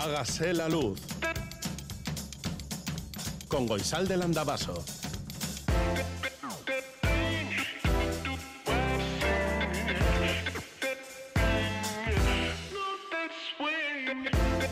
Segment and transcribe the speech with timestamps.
[0.00, 0.98] Hágase la luz.
[3.48, 4.82] Con Goisal del Andabaso.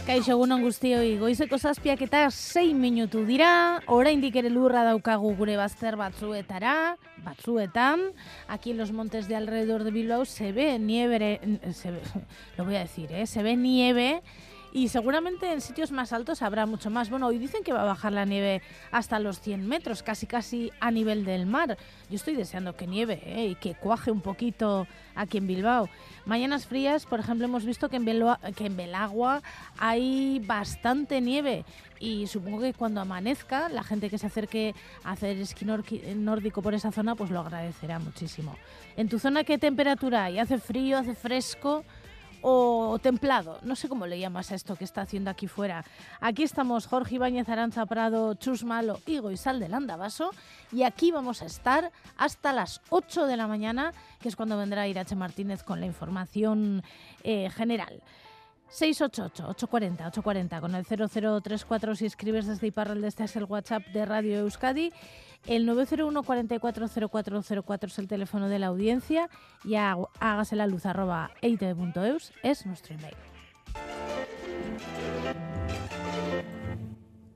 [0.07, 6.01] Kaixo egunon guztioi, goizeko zazpiak eta sei minutu dira, oraindik ere lurra daukagu gure bazter
[6.01, 8.15] batzuetara, batzuetan,
[8.49, 11.39] aquí los montes de alrededor de Bilbao se ve nieve,
[11.75, 12.01] se ve,
[12.57, 13.27] lo voy a decir, ¿eh?
[13.27, 14.23] se ve nieve
[14.73, 17.11] y seguramente en sitios más altos habrá mucho más.
[17.11, 20.71] Bueno, hoy dicen que va a bajar la nieve hasta los 100 metros, casi casi
[20.81, 21.77] a nivel del mar.
[22.11, 23.47] Yo estoy deseando que nieve ¿eh?
[23.47, 25.89] y que cuaje un poquito aquí en Bilbao.
[26.27, 28.05] Mañanas frías, por ejemplo, hemos visto que en,
[28.55, 29.43] que en Belagua
[29.79, 31.65] hay bastante nieve
[32.01, 36.75] y supongo que cuando amanezca la gente que se acerque a hacer esquí nórdico por
[36.75, 38.57] esa zona pues lo agradecerá muchísimo.
[38.97, 40.39] ¿En tu zona qué temperatura hay?
[40.39, 40.99] ¿Hace frío?
[40.99, 41.85] ¿Hace fresco?
[42.43, 45.85] O templado, no sé cómo le llamas a esto que está haciendo aquí fuera.
[46.21, 50.31] Aquí estamos Jorge Ibáñez Aranza Prado, Chus Malo y Goizal del Andabaso
[50.73, 54.89] y aquí vamos a estar hasta las 8 de la mañana, que es cuando vendrá
[54.89, 56.83] Irache Martínez con la información
[57.25, 58.03] eh, general.
[58.71, 64.93] 688-840-840 con el 0034 si escribes desde Iparralde, este es el WhatsApp de Radio Euskadi
[65.47, 69.31] el 901 440404 es el teléfono de la audiencia
[69.65, 73.17] y hágase la luz arroba eus es nuestro email.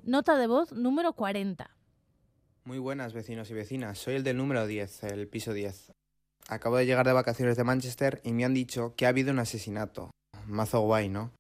[0.04, 1.70] Nota de voz número 40.
[2.64, 5.92] Muy buenas vecinos y vecinas, soy el del número 10, el piso 10.
[6.48, 9.38] Acabo de llegar de vacaciones de Manchester y me han dicho que ha habido un
[9.38, 10.10] asesinato.
[10.52, 11.32] Mazo guay, ¿no?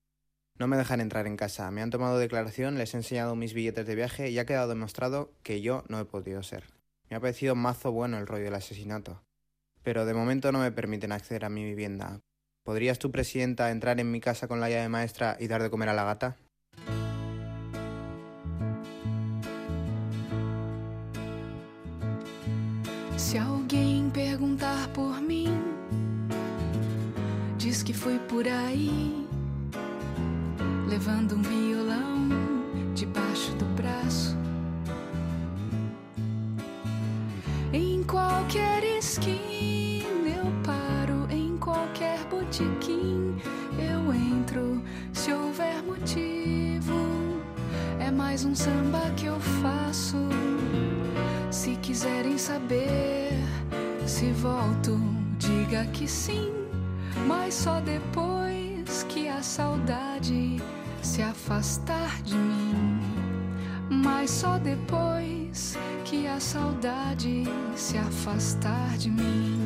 [0.58, 3.86] No me dejan entrar en casa, me han tomado declaración, les he enseñado mis billetes
[3.86, 6.64] de viaje y ha quedado demostrado que yo no he podido ser.
[7.10, 9.22] Me ha parecido mazo bueno el rollo del asesinato.
[9.82, 12.20] Pero de momento no me permiten acceder a mi vivienda.
[12.62, 15.90] ¿Podrías tu presidenta entrar en mi casa con la llave maestra y dar de comer
[15.90, 16.38] a la gata?
[27.92, 29.26] Que fui por ahí.
[30.88, 32.28] levando um violão
[32.94, 34.36] debaixo do braço.
[37.72, 43.36] Em qualquer esquina eu paro, em qualquer botiquim
[43.78, 44.82] eu entro.
[45.12, 47.40] Se houver motivo,
[47.98, 50.18] é mais um samba que eu faço.
[51.50, 53.32] Se quiserem saber
[54.06, 54.98] se volto,
[55.38, 56.61] diga que sim,
[57.26, 60.60] mas só depois que a saudade
[61.02, 63.00] se afastar de mim,
[63.90, 67.44] mas só depois que a saudade
[67.76, 69.61] se afastar de mim.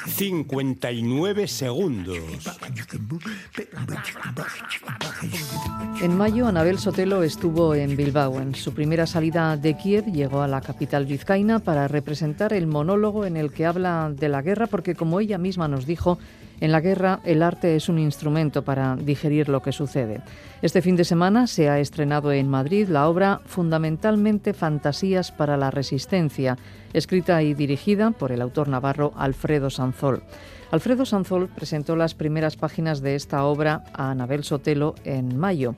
[0.07, 2.19] 59 segundos.
[6.03, 8.41] En mayo, Anabel Sotelo estuvo en Bilbao.
[8.41, 13.25] En su primera salida de Kiev llegó a la capital vizcaína para representar el monólogo
[13.25, 16.19] en el que habla de la guerra, porque como ella misma nos dijo,
[16.61, 20.21] en la guerra el arte es un instrumento para digerir lo que sucede.
[20.63, 25.71] Este fin de semana se ha estrenado en Madrid la obra Fundamentalmente Fantasías para la
[25.71, 26.59] Resistencia,
[26.93, 30.23] escrita y dirigida por el autor navarro Alfredo Sanzol.
[30.71, 35.75] Alfredo Sanzol presentó las primeras páginas de esta obra a Anabel Sotelo en mayo.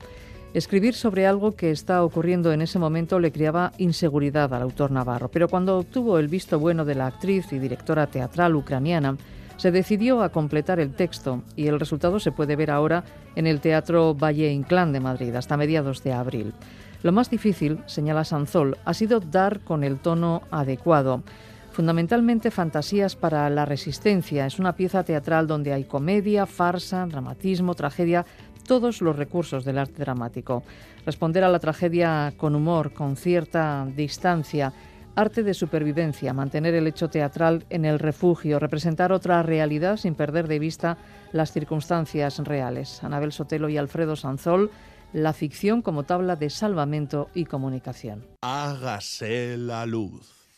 [0.53, 5.29] Escribir sobre algo que está ocurriendo en ese momento le creaba inseguridad al autor navarro,
[5.29, 9.17] pero cuando obtuvo el visto bueno de la actriz y directora teatral ucraniana,
[9.63, 13.05] se decidió a completar el texto y el resultado se puede ver ahora
[13.37, 16.53] en el Teatro Valle Inclán de Madrid hasta mediados de abril.
[17.01, 21.23] Lo más difícil, señala Sanzol, ha sido dar con el tono adecuado.
[21.71, 28.25] Fundamentalmente Fantasías para la Resistencia es una pieza teatral donde hay comedia, farsa, dramatismo, tragedia,
[28.67, 30.63] todos los recursos del arte dramático.
[31.05, 34.73] Responder a la tragedia con humor, con cierta distancia,
[35.15, 40.47] arte de supervivencia, mantener el hecho teatral en el refugio, representar otra realidad sin perder
[40.47, 40.97] de vista
[41.31, 43.03] las circunstancias reales.
[43.03, 44.71] Anabel Sotelo y Alfredo Sanzol,
[45.13, 48.25] la ficción como tabla de salvamento y comunicación.
[48.41, 50.49] Hágase la luz.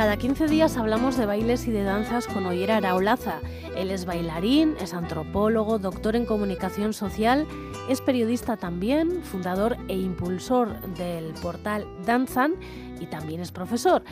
[0.00, 3.42] Cada 15 días hablamos de bailes y de danzas con Oyer Araolaza.
[3.80, 7.46] Él es bailarín, es antropólogo, doctor en comunicación social,
[7.88, 12.56] es periodista también, fundador e impulsor del portal Danzan
[13.00, 14.02] y también es profesor.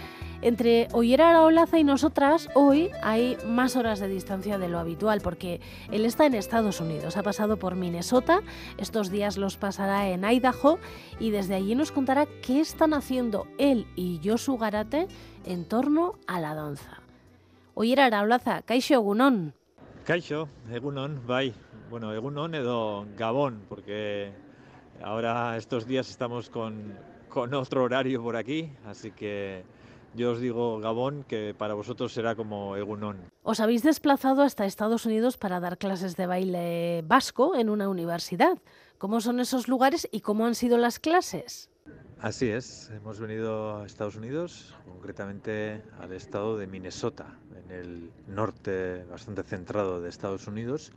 [0.41, 5.61] Entre Ollera Araolaza y nosotras, hoy hay más horas de distancia de lo habitual, porque
[5.93, 8.41] él está en Estados Unidos, ha pasado por Minnesota,
[8.79, 10.79] estos días los pasará en Idaho
[11.21, 15.09] y desde allí nos contará qué están haciendo él y Josu Garate
[15.45, 17.03] en torno a la danza.
[17.75, 19.05] Ollera Araolaza, Kaixo.
[20.09, 21.53] Kaixo, Egunon, bai.
[21.91, 24.33] Bueno, Egunon edo Gabón, porque
[25.03, 26.97] ahora estos días estamos con,
[27.29, 29.65] con otro horario por aquí, así que
[30.15, 33.19] yo os digo Gabón, que para vosotros será como Egunon.
[33.43, 38.57] Os habéis desplazado hasta Estados Unidos para dar clases de baile vasco en una universidad.
[38.97, 41.69] ¿Cómo son esos lugares y cómo han sido las clases?
[42.21, 47.27] Así es, hemos venido a Estados Unidos, concretamente al estado de Minnesota,
[47.65, 50.91] en el norte bastante centrado de Estados Unidos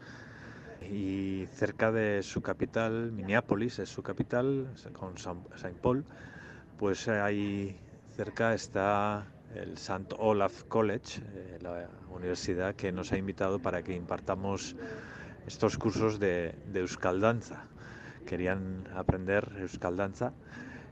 [0.81, 6.05] y cerca de su capital, Minneapolis es su capital, con Saint Paul,
[6.79, 7.79] pues hay
[8.15, 10.15] cerca está el St.
[10.17, 14.75] Olaf College, eh, la universidad que nos ha invitado para que impartamos
[15.45, 17.65] estos cursos de, de Euskaldanza.
[18.25, 20.33] Querían aprender Euskaldanza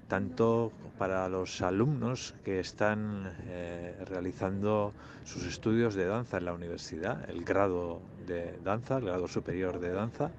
[0.10, 4.92] tanto para los alumnos que están eh, realizando
[5.24, 9.92] sus estudios de danza en la universidad, el grado de danza, el grado superior de
[9.92, 10.32] danza,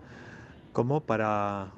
[0.73, 1.69] como para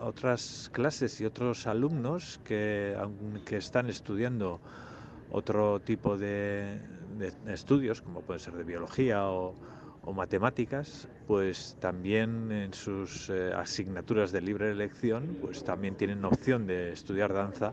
[0.00, 2.96] otras clases y otros alumnos que,
[3.44, 4.60] que están estudiando
[5.30, 6.78] otro tipo de,
[7.48, 9.54] estudios, como pueden ser de biología o
[10.14, 16.92] matemáticas, pues también en sus eh, asignaturas de libre elección, pues también tienen opción de
[16.92, 17.72] estudiar danza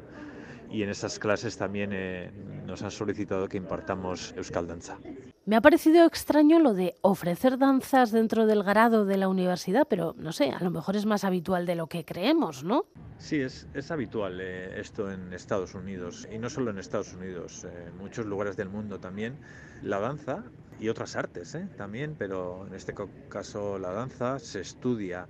[0.71, 2.31] y en esas clases también eh,
[2.65, 4.97] nos han solicitado que impartamos Euskal Danza.
[5.45, 10.15] Me ha parecido extraño lo de ofrecer danzas dentro del grado de la universidad, pero
[10.17, 12.85] no sé, a lo mejor es más habitual de lo que creemos, ¿no?
[13.17, 17.65] Sí, es, es habitual eh, esto en Estados Unidos y no solo en Estados Unidos,
[17.65, 19.37] en muchos lugares del mundo también.
[19.83, 20.43] La danza
[20.81, 21.69] y otras artes ¿eh?
[21.77, 22.95] también, pero en este
[23.29, 25.27] caso la danza se estudia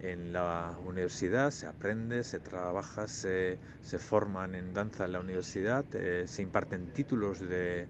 [0.00, 5.84] en la universidad, se aprende, se trabaja, se, se forman en danza en la universidad,
[5.94, 7.86] eh, se imparten títulos de,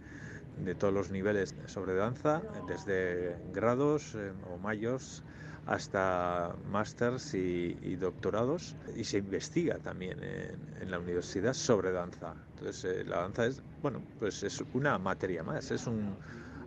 [0.59, 5.25] de, todos los niveles sobre danza, desde grados eh, o mayos
[5.65, 12.35] hasta másters y, doctorados, y se investiga también en, en la universidad sobre danza.
[12.55, 16.17] Entonces, eh, la danza es, bueno, pues es una materia más, es un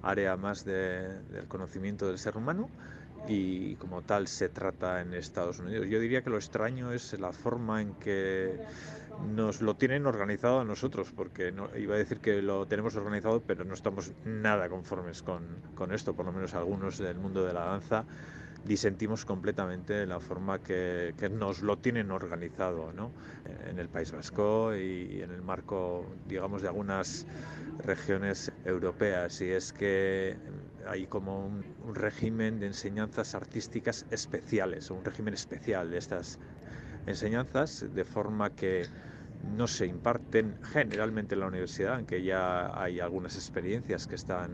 [0.04, 2.70] área más de, del conocimiento del ser humano
[3.28, 5.88] y como tal se trata en Estados Unidos.
[5.88, 8.60] Yo diría que lo extraño es la forma en que
[9.36, 13.42] nos lo tienen organizado a nosotros, porque no, iba a decir que lo tenemos organizado,
[13.46, 15.44] pero no estamos nada conformes con,
[15.76, 18.06] con esto, por lo menos algunos del mundo de la danza
[18.66, 23.12] disentimos completamente de la forma que, que, nos lo tienen organizado ¿no?
[23.68, 27.26] en el País Vasco y en el marco, digamos, de algunas
[27.86, 29.42] regiones europeas.
[29.42, 30.38] Y es que
[30.88, 36.40] hay como un, un régimen de enseñanzas artísticas especiales, un régimen especial de estas
[37.08, 38.86] enseñanzas, de forma que
[39.56, 44.52] no se imparten generalmente en la universidad, aunque ya hay algunas experiencias que están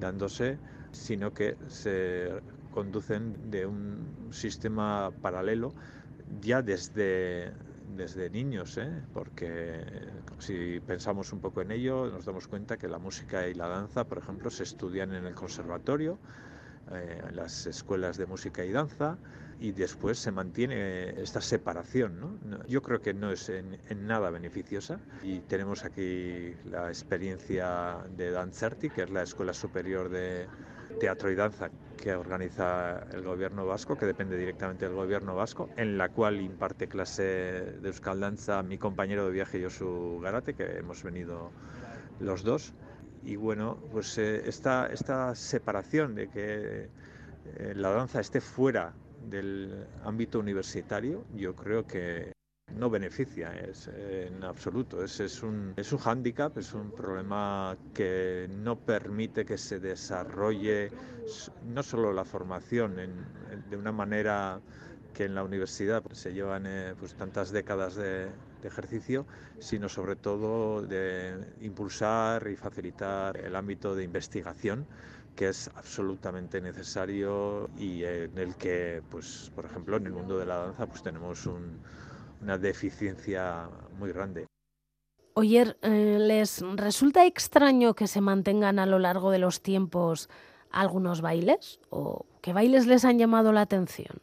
[0.00, 0.58] dándose,
[0.92, 2.30] sino que se
[2.74, 5.72] conducen de un sistema paralelo
[6.40, 7.52] ya desde,
[7.96, 8.90] desde niños, ¿eh?
[9.12, 9.84] porque
[10.38, 14.04] si pensamos un poco en ello, nos damos cuenta que la música y la danza,
[14.04, 16.18] por ejemplo, se estudian en el conservatorio,
[16.90, 19.18] eh, en las escuelas de música y danza,
[19.60, 22.18] y después se mantiene esta separación.
[22.20, 22.66] ¿no?
[22.66, 28.32] Yo creo que no es en, en, nada beneficiosa y tenemos aquí la experiencia de
[28.32, 30.48] Dancerti, que es la Escuela Superior de
[30.98, 31.70] Teatro y Danza
[32.04, 36.86] que organiza el gobierno vasco, que depende directamente del gobierno vasco, en la cual imparte
[36.86, 41.50] clase de Euskal Danza mi compañero de viaje Josu Garate, que hemos venido
[42.20, 42.74] los dos.
[43.24, 46.90] Y bueno, pues eh, esta, esta separación de que
[47.56, 48.92] eh, la danza esté fuera
[49.30, 52.33] del ámbito universitario, yo creo que
[52.76, 55.02] no beneficia es, en absoluto.
[55.02, 60.90] Es, es, un, es un hándicap, es un problema que no permite que se desarrolle
[61.66, 63.12] no solo la formación en,
[63.70, 64.60] de una manera
[65.12, 69.26] que en la universidad se llevan eh, pues, tantas décadas de, de, ejercicio,
[69.60, 74.86] sino sobre todo de impulsar y facilitar el ámbito de investigación
[75.36, 80.46] que es absolutamente necesario y en el que, pues, por ejemplo, en el mundo de
[80.46, 81.80] la danza, pues tenemos un,
[82.44, 84.46] una deficiencia muy grande.
[85.34, 90.28] Oyer, eh, ¿les resulta extraño que se mantengan a lo largo de los tiempos
[90.70, 91.80] algunos bailes?
[91.90, 94.20] ¿O qué bailes les han llamado la atención?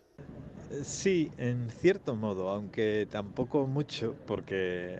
[0.83, 4.99] Sí, en cierto modo, aunque tampoco mucho, porque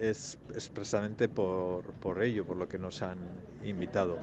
[0.00, 3.18] es expresamente por, por ello, por lo que nos han
[3.64, 4.18] invitado.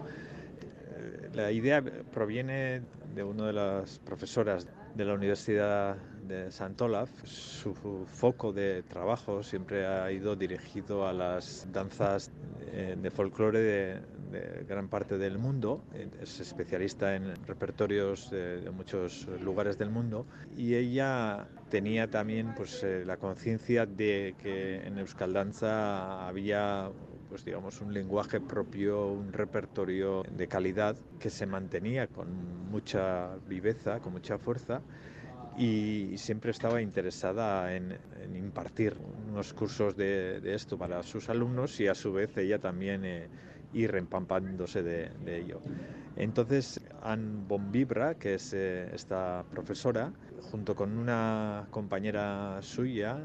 [1.33, 2.81] La idea proviene
[3.13, 5.97] de una de las profesoras de la Universidad
[6.27, 7.75] de Sant Olaf, su
[8.07, 12.31] foco de trabajo siempre ha ido dirigido a las danzas
[12.71, 15.83] eh, de folclore de, de, gran parte del mundo.
[16.21, 20.25] Es especialista en repertorios de, de muchos lugares del mundo
[20.55, 26.89] y ella tenía también pues, eh, la conciencia de que en Euskal Danza había
[27.35, 33.99] pues digamos un lenguaje propio, un repertorio de calidad que se mantenía con mucha viveza,
[33.99, 34.79] con mucha fuerza
[35.57, 37.91] y siempre estaba interesada en,
[38.23, 38.95] en impartir
[39.29, 43.27] unos cursos de, de, esto para sus alumnos y a su vez ella también eh,
[43.73, 45.59] ir empampándose de, de, ello.
[46.15, 50.13] Entonces, Anne Bombibra, que es eh, esta profesora,
[50.51, 53.19] junto con una compañera suya,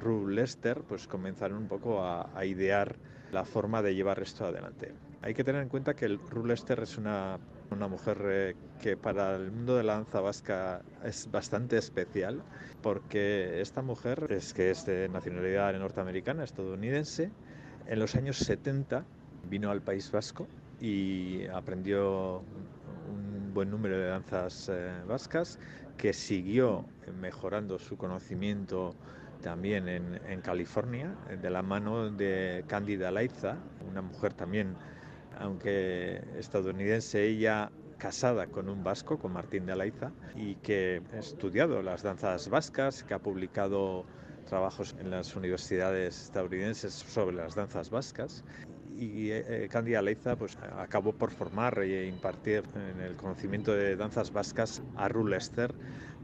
[0.00, 2.96] Ru Lester, pues comenzaron un poco a, a idear
[3.32, 4.92] la forma de llevar esto adelante.
[5.22, 7.38] Hay que tener en cuenta que el Ru Lester es una
[7.72, 12.42] una mujer eh, que para el mundo de la danza vasca es bastante especial
[12.82, 17.30] porque esta mujer es que es de nacionalidad norteamericana, estadounidense.
[17.86, 19.04] En los años 70
[19.48, 20.46] vino al País Vasco
[20.80, 22.42] y aprendió
[23.08, 25.58] un buen número de danzas eh, vascas
[25.96, 26.84] que siguió
[27.20, 28.94] mejorando su conocimiento
[29.42, 33.56] también en, en, California, de la mano de Cándida Laiza,
[33.86, 34.76] una mujer también
[35.38, 41.82] aunque estadounidense, ella casada con un vasco, con Martín de Alaiza, y que ha estudiado
[41.82, 44.04] las danzas vascas, que ha publicado
[44.48, 48.44] trabajos en las universidades estadounidenses sobre las danzas vascas.
[48.98, 54.32] Y eh, Candy Aleiza pues, acabó por formar e impartir en el conocimiento de danzas
[54.32, 55.72] vascas a Rul Esther,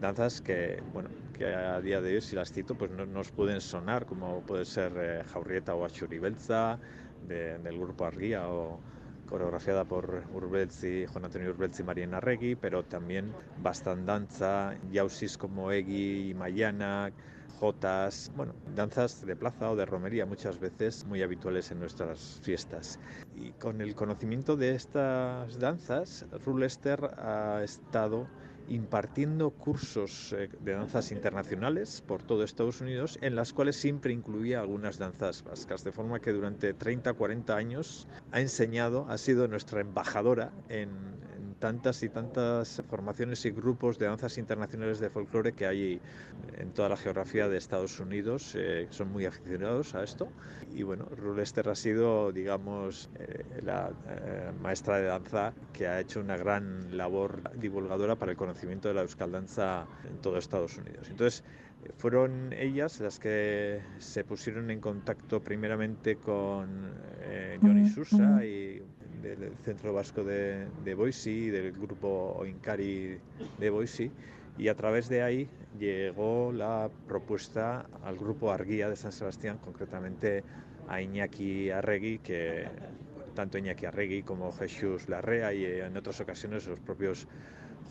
[0.00, 3.60] danzas que, bueno, que a día de hoy, si las cito, pues no nos pueden
[3.60, 6.78] sonar, como puede ser eh, Jaurrieta o Achuribelza,
[7.26, 8.80] de, del grupo Argia o,
[9.28, 16.30] coreografiada por Urbelzi, Juan Antonio Urbelzi y Mariana Regui, pero también Bastandanza, Yausis como Egui
[16.30, 17.12] y Mayana,
[17.60, 22.98] jotas, bueno, danzas de plaza o de romería muchas veces muy habituales en nuestras fiestas.
[23.36, 28.26] Y con el conocimiento de estas danzas, Rulester ha estado
[28.68, 34.60] impartiendo cursos eh, de danzas internacionales por todo Estados Unidos, en las cuales siempre incluía
[34.60, 39.80] algunas danzas vascas, de forma que durante 30, 40 años ha enseñado, ha sido nuestra
[39.80, 40.90] embajadora en,
[41.37, 46.00] en tantas y tantas formaciones y grupos de danzas internacionales de folclore que hay
[46.56, 50.28] en toda la geografía de Estados Unidos, eh, son muy aficionados a esto.
[50.74, 56.20] Y bueno, Rulester ha sido, digamos, eh, la eh, maestra de danza que ha hecho
[56.20, 61.08] una gran labor divulgadora para el conocimiento de la euskal danza en todo Estados Unidos.
[61.10, 61.44] Entonces,
[61.96, 66.92] fueron ellas las que se pusieron en contacto primeramente con
[67.62, 68.82] Johnny Susa y
[69.22, 73.18] del Centro Vasco de, de Boise del grupo Oinkari
[73.58, 74.10] de Boise.
[74.56, 75.48] Y a través de ahí
[75.78, 80.42] llegó la propuesta al grupo Arguía de San Sebastián, concretamente
[80.88, 82.66] a Iñaki Arregui, que
[83.34, 87.28] tanto Iñaki Arregui como Jesús Larrea y en otras ocasiones los propios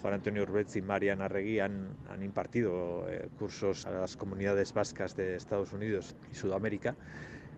[0.01, 5.15] Juan Antonio Urbetz y Marian Arregui han, han impartido eh, cursos a las comunidades vascas
[5.15, 6.95] de Estados Unidos y Sudamérica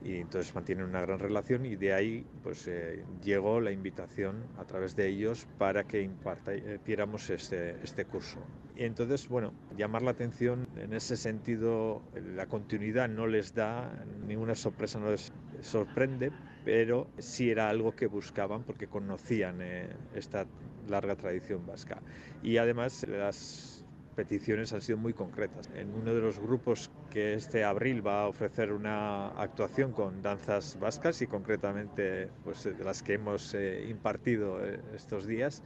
[0.01, 4.65] y entonces mantienen una gran relación y de ahí pues eh, llegó la invitación a
[4.65, 8.39] través de ellos para que impartiéramos este, este curso.
[8.75, 12.01] Y entonces, bueno, llamar la atención en ese sentido,
[12.35, 13.91] la continuidad no les da,
[14.25, 16.31] ninguna sorpresa no les sorprende,
[16.63, 20.45] pero sí era algo que buscaban porque conocían eh, esta
[20.87, 22.01] larga tradición vasca.
[22.41, 23.83] Y además las
[24.15, 25.69] peticiones han sido muy concretas.
[25.75, 30.77] En uno de los grupos que este abril va a ofrecer una actuación con danzas
[30.79, 35.63] vascas y concretamente pues, de las que hemos eh, impartido eh, estos días,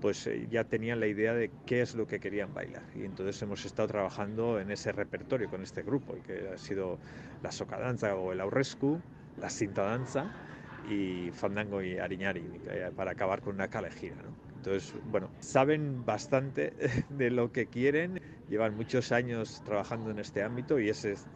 [0.00, 2.82] pues eh, ya tenían la idea de qué es lo que querían bailar.
[2.94, 6.98] Y entonces hemos estado trabajando en ese repertorio con este grupo, que ha sido
[7.42, 9.00] la soca danza o el aurrescu,
[9.40, 10.26] la cinta danza
[10.90, 12.42] y fandango y ariñari,
[12.96, 14.16] para acabar con una calejira.
[14.16, 14.52] ¿no?
[14.62, 16.72] Entonces, bueno, saben bastante
[17.08, 18.21] de lo que quieren,
[18.52, 21.26] llevan muchos años trabajando en este ámbito y esa es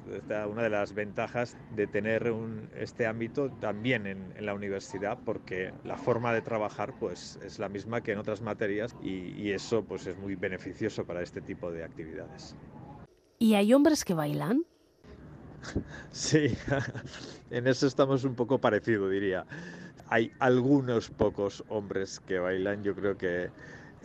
[0.50, 2.30] una de las ventajas de tener
[2.76, 8.02] este ámbito también en, la universidad porque la forma de trabajar pues es la misma
[8.02, 11.84] que en otras materias y, y eso pues es muy beneficioso para este tipo de
[11.84, 12.54] actividades.
[13.38, 14.64] ¿Y hay hombres que bailan?
[16.12, 16.54] Sí,
[17.50, 19.46] en eso estamos un poco parecido, diría
[20.08, 22.84] hay algunos pocos hombres que bailan.
[22.84, 23.50] Yo creo que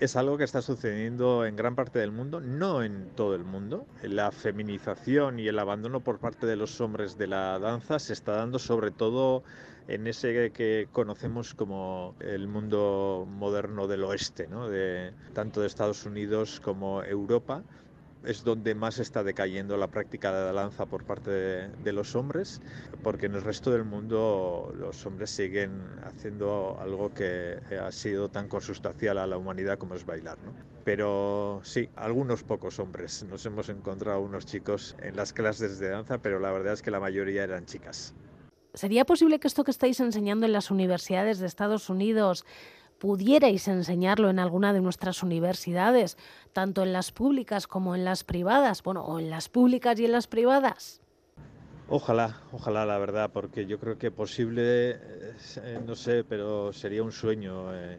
[0.01, 3.85] es algo que está sucediendo en gran parte del mundo, no en todo el mundo.
[4.01, 8.31] La feminización y el abandono por parte de los hombres de la danza se está
[8.31, 9.43] dando sobre todo
[9.87, 14.69] en ese que conocemos como el mundo moderno del oeste, ¿no?
[14.69, 17.61] de, tanto de Estados Unidos como Europa
[18.23, 22.61] es donde más está decayendo la práctica de la danza por parte de, los hombres,
[23.03, 28.47] porque en el resto del mundo los hombres siguen haciendo algo que ha sido tan
[28.47, 30.37] consustancial a la humanidad como es bailar.
[30.45, 30.53] ¿no?
[30.83, 33.23] Pero sí, algunos pocos hombres.
[33.23, 36.91] Nos hemos encontrado unos chicos en las clases de danza, pero la verdad es que
[36.91, 38.13] la mayoría eran chicas.
[38.73, 42.45] ¿Sería posible que esto que estáis enseñando en las universidades de Estados Unidos
[43.01, 46.19] pudierais enseñarlo en alguna de nuestras universidades,
[46.53, 50.11] tanto en las públicas como en las privadas, bueno, o en las públicas y en
[50.11, 51.01] las privadas.
[51.89, 57.11] Ojalá, ojalá la verdad, porque yo creo que posible, eh, no sé, pero sería un
[57.11, 57.97] sueño eh,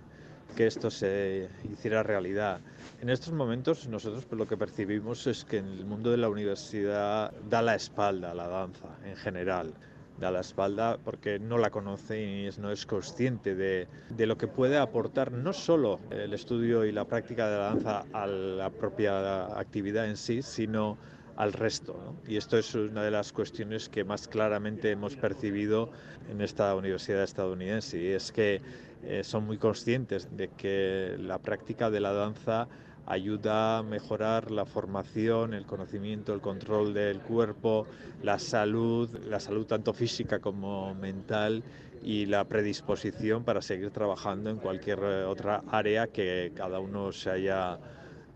[0.54, 2.60] que esto se hiciera realidad.
[3.00, 7.32] En estos momentos nosotros lo que percibimos es que en el mundo de la universidad
[7.50, 9.74] da la espalda a la danza en general
[10.22, 14.46] da la espalda porque no la conoce y no es consciente de, de, lo que
[14.46, 19.58] puede aportar no solo el estudio y la práctica de la danza a la propia
[19.58, 20.96] actividad en sí, sino
[21.36, 21.96] al resto.
[22.28, 25.90] Y esto es una de las cuestiones que más claramente hemos percibido
[26.30, 28.60] en esta universidad estadounidense y es que
[29.02, 32.68] eh, son muy conscientes de que la práctica de la danza
[33.06, 37.86] ayuda a mejorar la formación, el conocimiento, el control del cuerpo,
[38.22, 41.62] la salud, la salud tanto física como mental
[42.02, 47.30] y la predisposición para seguir trabajando en cualquier eh, otra área que cada uno se
[47.30, 47.78] haya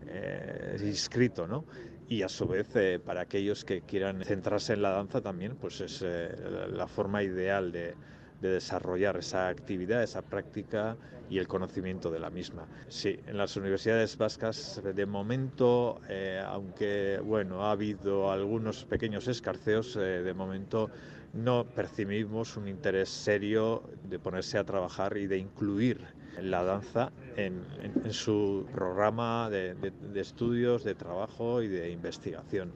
[0.07, 1.65] eh, inscrito, ¿no?
[2.09, 5.81] Y a su vez, eh, para aquellos que quieran centrarse en la danza también, pues
[5.81, 7.95] es la forma ideal de,
[8.41, 10.95] de desarrollar esa actividad, esa práctica
[11.29, 12.67] y el conocimiento de la misma.
[12.87, 19.95] Sí, en las universidades vascas de momento, eh, aunque bueno, ha habido algunos pequeños escarceos,
[19.95, 20.89] eh, de momento
[21.33, 26.01] no percibimos un interés serio de ponerse a trabajar y de incluir
[26.41, 27.65] la danza en,
[28.11, 29.75] su programa de
[30.15, 32.71] estudios, de trabajo y de investigación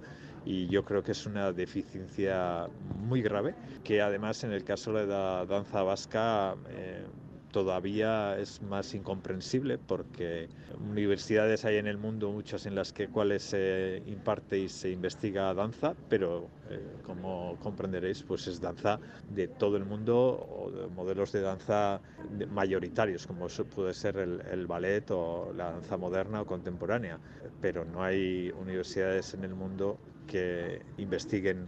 [0.46, 2.68] y yo creo que es una deficiencia
[3.00, 7.06] muy grave que además en el caso de la danza vasca eh,
[7.52, 10.48] todavía es más incomprensible porque
[10.80, 15.54] universidades hay en el mundo, muchas en las que cuales se imparte y se investiga
[15.54, 19.00] danza, pero eh, como comprenderéis, pues es danza
[19.30, 22.02] de todo el mundo o de modelos de danza
[22.50, 27.20] mayoritarios, como puede ser el, el ballet o la danza moderna o contemporánea,
[27.60, 31.68] pero no hay universidades en el mundo que investiguen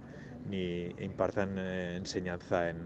[0.50, 2.78] ni impartan eh, enseñanza en,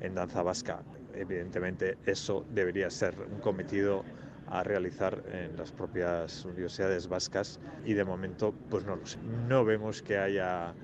[0.00, 0.82] en danza vasca.
[1.14, 4.04] Evidentemente eso debería ser un cometido
[4.48, 9.18] a realizar en las propias universidades vascas y de momento pues no lo sé.
[9.48, 10.74] No vemos que haya,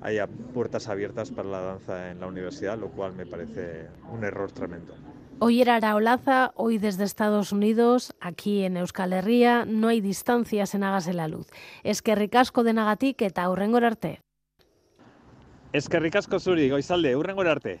[0.00, 4.52] haya puertas abiertas para la danza en la universidad, lo cual me parece un error
[4.52, 4.94] tremendo.
[5.42, 10.84] Hoy era Araolaza, hoy desde Estados Unidos, aquí en Euskal Herria, no hay distancias en
[10.84, 11.46] Hágase la Luz.
[11.82, 14.20] Es que ricasco de Nagatik eta hurrengor arte.
[15.72, 17.80] Es que ricasco zuri, goizalde, hurrengor arte.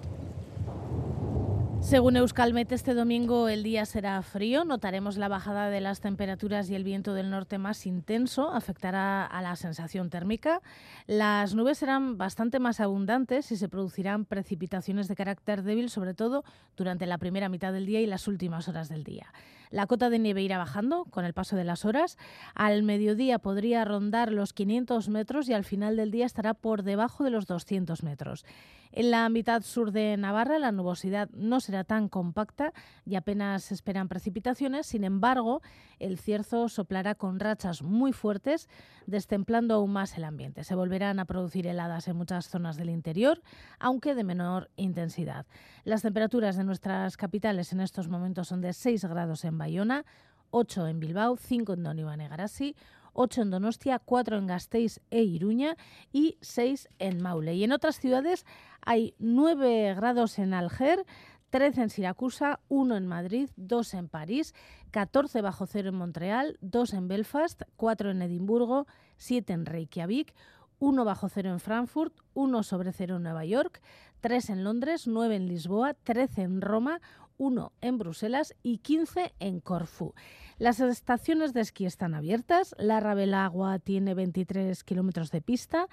[1.91, 4.63] Según Euskalmet, este domingo el día será frío.
[4.63, 8.49] Notaremos la bajada de las temperaturas y el viento del norte más intenso.
[8.49, 10.61] Afectará a la sensación térmica.
[11.05, 16.45] Las nubes serán bastante más abundantes y se producirán precipitaciones de carácter débil, sobre todo
[16.77, 19.33] durante la primera mitad del día y las últimas horas del día.
[19.69, 22.17] La cota de nieve irá bajando con el paso de las horas.
[22.55, 27.25] Al mediodía podría rondar los 500 metros y al final del día estará por debajo
[27.25, 28.45] de los 200 metros.
[28.91, 32.73] En la mitad sur de Navarra la nubosidad no será tan compacta
[33.05, 34.85] y apenas se esperan precipitaciones.
[34.85, 35.61] Sin embargo,
[35.99, 38.67] el cierzo soplará con rachas muy fuertes,
[39.07, 40.63] destemplando aún más el ambiente.
[40.63, 43.41] Se volverán a producir heladas en muchas zonas del interior,
[43.79, 45.45] aunque de menor intensidad.
[45.85, 50.05] Las temperaturas de nuestras capitales en estos momentos son de 6 grados en Bayona,
[50.49, 52.75] 8 en Bilbao, 5 en Donibane Garasi,
[53.13, 55.77] 8 en Donostia, 4 en Gasteiz e Iruña
[56.11, 57.55] y 6 en Maule.
[57.55, 58.45] Y en otras ciudades
[58.81, 61.05] hay 9 grados en Alger,
[61.51, 64.55] 13 en Siracusa, 1 en Madrid, 2 en París,
[64.91, 70.33] 14 bajo cero en Montreal, 2 en Belfast, 4 en Edimburgo, 7 en Reykjavik,
[70.79, 73.81] 1 bajo cero en Frankfurt, 1 sobre cero en Nueva York,
[74.21, 77.01] 3 en Londres, 9 en Lisboa, 13 en Roma,
[77.37, 80.13] 1 en Bruselas y 15 en Corfú.
[80.61, 82.75] Las estaciones de esquí están abiertas.
[82.77, 85.87] La Rabelagua tiene 23 kilómetros de pista,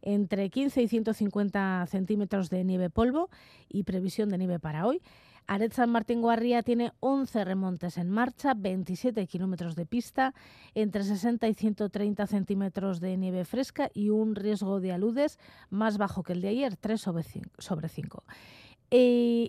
[0.00, 3.28] entre 15 y 150 centímetros de nieve polvo
[3.68, 5.02] y previsión de nieve para hoy.
[5.46, 10.32] Aret San Martín Guarría tiene 11 remontes en marcha, 27 kilómetros de pista,
[10.74, 16.22] entre 60 y 130 centímetros de nieve fresca y un riesgo de aludes más bajo
[16.22, 16.98] que el de ayer, 3
[17.58, 18.24] sobre 5.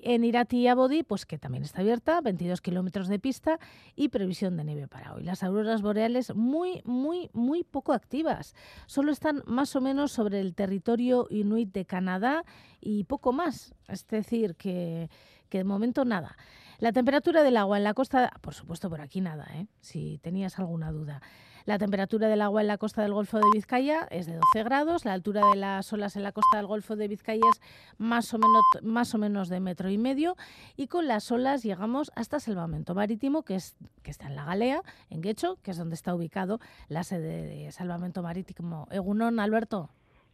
[0.04, 3.60] En Irati y Abodi, pues que también está abierta, 22 kilómetros de pista
[3.96, 5.24] y previsión de nieve para hoy.
[5.24, 8.56] Las auroras boreales muy, muy, muy poco activas.
[8.86, 12.44] Solo están más o menos sobre el territorio inuit de Canadá
[12.82, 13.74] y poco más.
[13.88, 15.10] Es decir, que,
[15.50, 16.36] que de momento nada.
[16.80, 19.68] La temperatura del agua en la costa, por supuesto por aquí nada, ¿eh?
[19.80, 21.22] si tenías alguna duda.
[21.66, 25.04] La temperatura del agua en la costa del Golfo de Vizcaya es de 12 grados,
[25.04, 27.60] la altura de las olas en la costa del Golfo de Vizcaya es
[27.98, 30.36] más o menos, más o menos de metro y medio
[30.78, 34.82] y con las olas llegamos hasta Salvamento Marítimo, que, es, que está en la Galea,
[35.10, 38.88] en Guecho, que es donde está ubicado la sede de Salvamento Marítimo.
[38.92, 39.90] Egunon, Alberto.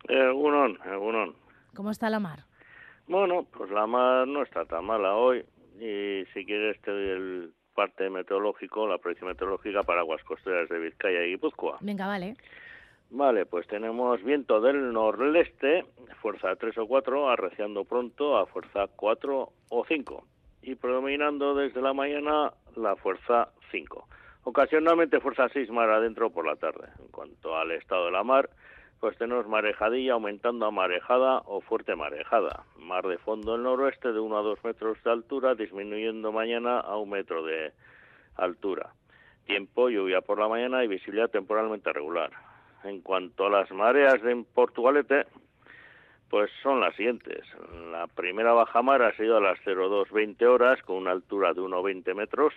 [0.09, 1.33] Egunon, Egunon.
[1.73, 2.39] ¿Cómo está la mar?
[3.07, 5.45] Bueno, pues la mar no está tan mala hoy
[5.79, 10.77] y si quieres te doy el parte meteorológico, la predicción meteorológica para aguas costeras de
[10.77, 11.79] Vizcaya y Guipúzcoa.
[11.81, 12.35] Venga, vale.
[13.09, 15.83] Vale, pues tenemos viento del noreste,
[16.21, 20.27] fuerza 3 o 4, arreciando pronto a fuerza 4 o 5
[20.61, 24.07] y predominando desde la mañana la fuerza 5.
[24.43, 26.87] Ocasionalmente fuerza 6 mar adentro por la tarde.
[26.99, 28.47] En cuanto al estado de la mar,
[29.01, 32.65] pues tenemos marejadilla aumentando a marejada o fuerte marejada.
[32.77, 36.97] Mar de fondo el noroeste de 1 a 2 metros de altura, disminuyendo mañana a
[36.97, 37.73] un metro de
[38.35, 38.93] altura.
[39.47, 42.29] Tiempo, lluvia por la mañana y visibilidad temporalmente regular.
[42.83, 45.25] En cuanto a las mareas en Portugalete,
[46.29, 47.43] pues son las siguientes.
[47.91, 52.53] La primera bajamar ha sido a las 02.20 horas con una altura de 1,20 metros.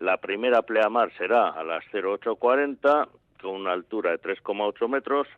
[0.00, 3.08] La primera pleamar será a las 08.40
[3.40, 5.28] con una altura de 3,8 metros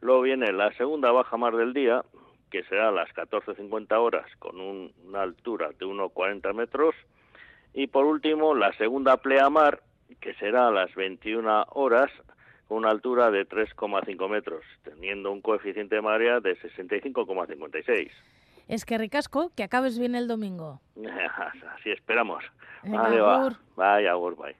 [0.00, 2.04] Luego viene la segunda baja mar del día,
[2.50, 6.94] que será a las 14.50 horas con una altura de 1,40 metros.
[7.74, 9.82] Y por último, la segunda pleamar,
[10.20, 12.10] que será a las 21 horas
[12.68, 18.10] con una altura de 3,5 metros, teniendo un coeficiente de marea de 65,56.
[18.68, 20.80] Es que ricasco, que acabes bien el domingo.
[21.76, 22.44] Así esperamos.
[22.84, 23.56] vale, va.
[23.76, 24.56] Bye, agur, bye.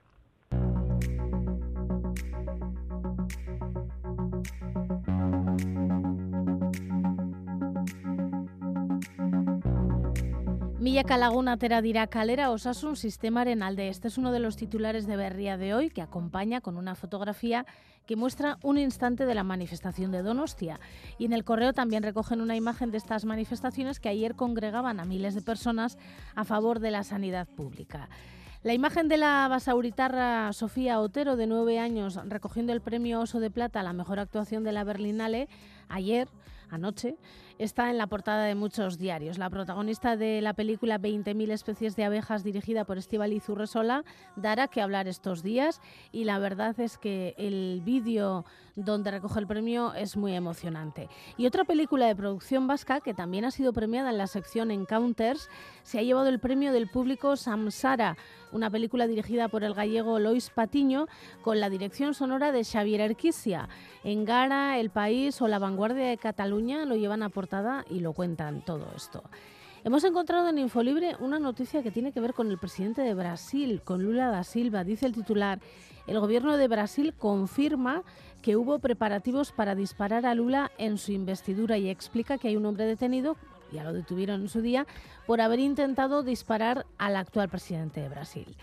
[10.87, 13.89] Milaka lagun atera dira kalera osasun sistemaren alde.
[13.89, 17.65] Este es uno de los titulares de Berría de hoy que acompaña con una fotografía
[18.05, 20.79] que muestra un instante de la manifestación de Donostia.
[21.19, 25.03] Y en el correo también recogen una imagen de estas manifestaciones que ayer congregaban a
[25.03, 25.97] miles de personas
[26.35, 28.07] a favor de la sanidad pública.
[28.63, 33.51] La imagen de la basauritarra Sofía Otero, de nueve años, recogiendo el premio Oso de
[33.51, 35.49] Plata a la mejor actuación de la Berlinale,
[35.89, 36.29] ayer,
[36.69, 37.17] anoche,
[37.57, 39.37] está en la portada de muchos diarios.
[39.37, 44.03] La protagonista de la película 20.000 especies de abejas dirigida por Estíbaliz Urresola
[44.35, 48.45] dará que hablar estos días y la verdad es que el vídeo
[48.77, 51.09] donde recoge el premio es muy emocionante.
[51.35, 55.49] Y otra película de producción vasca que también ha sido premiada en la sección Encounters
[55.81, 58.17] se ha llevado el premio del público Samsara,
[58.51, 61.07] una película dirigida por el gallego Lois Patiño
[61.41, 63.67] con la dirección sonora de Xavier Erquisia.
[64.03, 68.13] En Gara, El País o La Vanguardia de Cataluña lo llevan a portada y lo
[68.13, 69.23] cuentan todo esto.
[69.83, 73.81] Hemos encontrado en Infolibre una noticia que tiene que ver con el presidente de Brasil,
[73.83, 74.83] con Lula da Silva.
[74.83, 75.59] Dice el titular,
[76.07, 78.03] el gobierno de Brasil confirma
[78.41, 82.65] que hubo preparativos para disparar a Lula en su investidura y explica que hay un
[82.65, 83.35] hombre detenido
[83.71, 84.85] ya lo detuvieron en su día,
[85.25, 88.55] por haber intentado disparar al actual presidente de Brasil.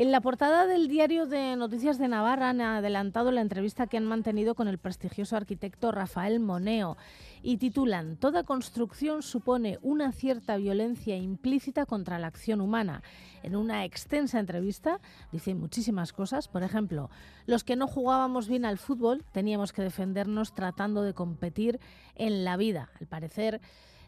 [0.00, 4.06] En la portada del diario de Noticias de Navarra han adelantado la entrevista que han
[4.06, 6.96] mantenido con el prestigioso arquitecto Rafael Moneo
[7.42, 13.02] y titulan Toda construcción supone una cierta violencia implícita contra la acción humana.
[13.42, 15.00] En una extensa entrevista
[15.32, 17.10] dice muchísimas cosas, por ejemplo,
[17.44, 21.78] los que no jugábamos bien al fútbol teníamos que defendernos tratando de competir
[22.14, 22.88] en la vida.
[22.98, 23.60] Al parecer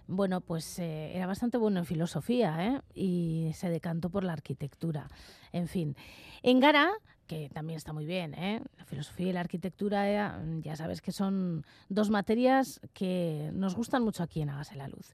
[0.07, 2.81] bueno, pues eh, era bastante bueno en filosofía ¿eh?
[2.95, 5.09] y se decantó por la arquitectura.
[5.53, 5.97] En fin,
[6.43, 6.91] en Gara,
[7.27, 8.61] que también está muy bien, ¿eh?
[8.77, 14.23] la filosofía y la arquitectura, ya sabes que son dos materias que nos gustan mucho
[14.23, 15.12] aquí en Hágase la Luz.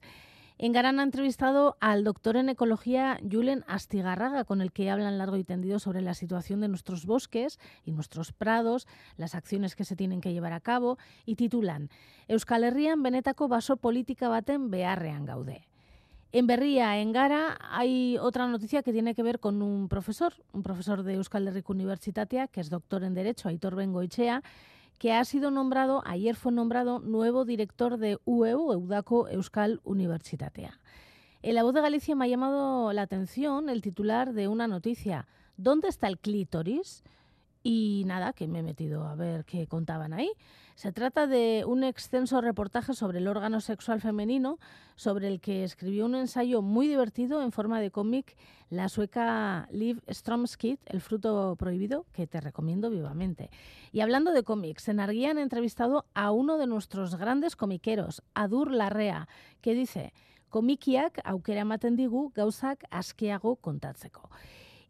[0.61, 5.37] En Garán ha entrevistado al doctor en ecología Julen Astigarraga, con el que hablan largo
[5.37, 9.95] y tendido sobre la situación de nuestros bosques y nuestros prados, las acciones que se
[9.95, 11.89] tienen que llevar a cabo, y titulan
[12.27, 15.65] Euskal Herrian benetako baso política baten beharrean gaude.
[16.33, 20.61] En Berría, en Gara, hay otra noticia que tiene que ver con un profesor, un
[20.61, 24.43] profesor de Euskal Herriko Universitatea, que es doctor en Derecho, Aitor Bengoichea,
[24.99, 30.79] que ha sido nombrado, ayer fue nombrado nuevo director de UEU, Eudaco Euskal Universitatea.
[31.41, 35.25] En la voz de Galicia me ha llamado la atención el titular de una noticia.
[35.55, 37.03] ¿Dónde está el clítoris?
[37.71, 40.31] Y nada, que me he metido a ver qué contaban ahí.
[40.73, 44.57] Se trata de un extenso reportaje sobre el órgano sexual femenino,
[44.95, 48.35] sobre el que escribió un ensayo muy divertido en forma de cómic
[48.71, 53.51] la sueca Liv Stromskid, El fruto prohibido, que te recomiendo vivamente.
[53.91, 58.71] Y hablando de cómics, en Arguía han entrevistado a uno de nuestros grandes comiqueros, Adur
[58.71, 59.27] Larrea,
[59.61, 60.11] que dice...
[60.49, 64.31] Komikiak aukera ematen digu gauzak askeago kontatzeko.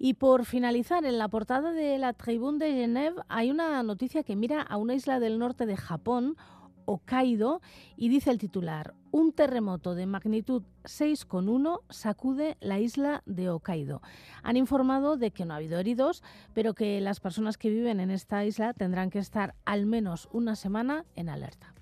[0.01, 4.37] Y por finalizar, en la portada de la Tribune de Genève hay una noticia que
[4.37, 6.37] mira a una isla del norte de Japón,
[6.85, 7.61] Hokkaido,
[7.97, 14.01] y dice el titular, un terremoto de magnitud 6,1 sacude la isla de Hokkaido.
[14.41, 18.09] Han informado de que no ha habido heridos, pero que las personas que viven en
[18.09, 21.75] esta isla tendrán que estar al menos una semana en alerta.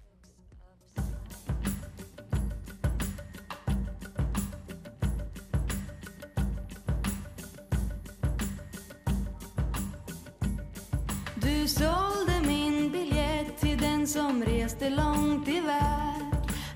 [11.67, 16.23] Du sålde min biljett till den som reste långt iväg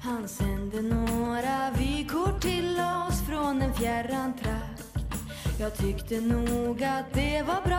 [0.04, 2.78] Han sände några vykort till
[3.08, 5.06] oss från en fjärran trakt.
[5.60, 7.78] Jag tyckte nog att det var bra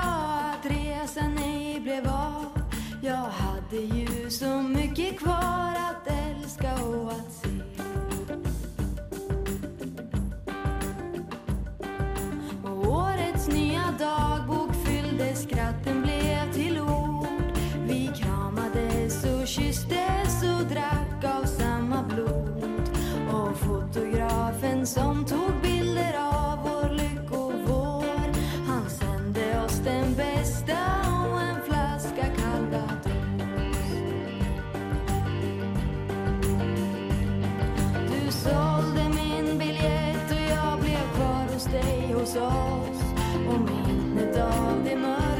[0.52, 2.62] att resan ej blev av.
[3.02, 7.48] Jag hade ju så mycket kvar att älska och att se.
[12.64, 16.01] Och årets nya dagbok fyllde skratten
[24.94, 28.30] som tog bilder av vår lyckovår
[28.66, 30.78] Han sände oss den bästa
[31.32, 33.12] och en flaska calvados
[38.10, 43.02] Du sålde min biljett och jag blev kvar hos dig hos oss.
[43.48, 45.31] Och minnet av det mörka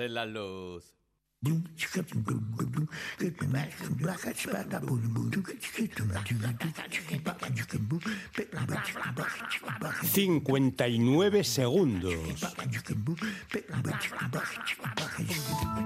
[0.00, 0.96] Hágase la luz.
[10.02, 12.14] Cincuenta y nueve segundos.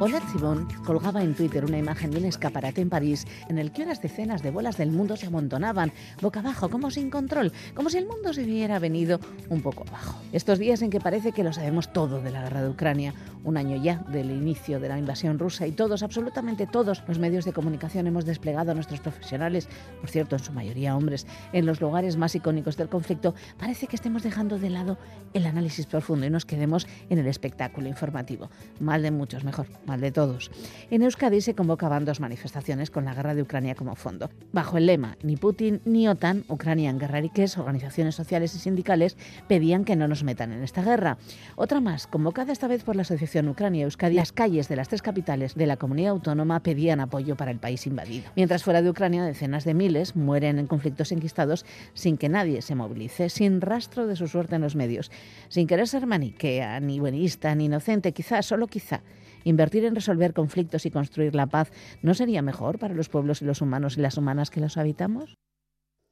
[0.00, 3.82] Hola Chibón colgaba en Twitter una imagen de un escaparate en París en el que
[3.82, 7.98] unas decenas de bolas del mundo se amontonaban, boca abajo, como sin control, como si
[7.98, 10.20] el mundo se hubiera venido un poco abajo.
[10.32, 13.56] Estos días en que parece que lo sabemos todo de la guerra de Ucrania, un
[13.56, 17.52] año ya del inicio de la invasión rusa y todos, absolutamente todos los medios de
[17.52, 19.68] comunicación hemos desplegado a nuestros profesionales,
[20.00, 23.96] por cierto, en su mayoría hombres, en los lugares más icónicos del conflicto, parece que
[23.96, 24.98] estemos dejando de lado
[25.32, 28.50] el análisis profundo y nos quedemos en el espectáculo informativo.
[28.80, 30.50] Mal de muchos, mejor, mal de todos.
[30.90, 34.30] En Euskadi se convocaban dos manifestaciones con la guerra de Ucrania como fondo.
[34.52, 39.16] Bajo el lema Ni Putin ni OTAN, Ucrania en guerra Riques, organizaciones sociales y sindicales
[39.48, 41.18] pedían que no nos metan en esta guerra.
[41.56, 45.02] Otra más, convocada esta vez por la Asociación Ucrania Euskadi, las calles de las tres
[45.02, 48.30] capitales de la comunidad autónoma pedían apoyo para el país invadido.
[48.36, 52.74] Mientras fuera de Ucrania, decenas de miles mueren en conflictos enquistados sin que nadie se
[52.74, 55.10] movilice, sin rastro de su suerte en los medios,
[55.48, 59.02] sin querer ser maniquea, ni buenista, ni inocente, quizá, solo quizá.
[59.44, 61.70] Invertir en resolver conflictos y construir la paz
[62.02, 65.36] no sería mejor para los pueblos y los humanos y las humanas que los habitamos?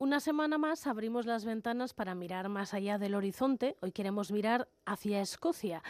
[0.02, 3.76] Una semana más abrimos las ventanas para mirar más allá del horizonte.
[3.80, 5.80] Hoy queremos mirar hacia Escocia.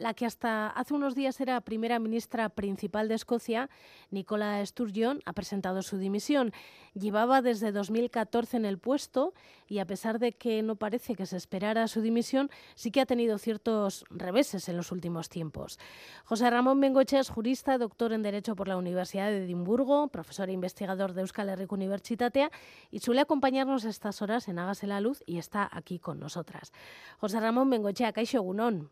[0.00, 3.68] La que hasta hace unos días era primera ministra principal de Escocia,
[4.10, 6.54] Nicola Sturgeon, ha presentado su dimisión.
[6.94, 9.34] Llevaba desde 2014 en el puesto
[9.68, 13.04] y a pesar de que no parece que se esperara su dimisión, sí que ha
[13.04, 15.78] tenido ciertos reveses en los últimos tiempos.
[16.24, 20.52] José Ramón Bengoche es jurista, doctor en Derecho por la Universidad de Edimburgo, profesor e
[20.52, 22.50] investigador de Euskal Herriko Unibertsitatea
[22.90, 26.72] y suele acompañarnos a estas horas en Hágase la Luz y está aquí con nosotras.
[27.18, 28.88] José Ramón Bengoche, Kaixo Gunón.